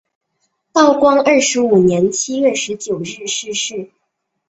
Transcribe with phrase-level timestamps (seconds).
[0.73, 3.91] 道光二十五年七月十九日逝世。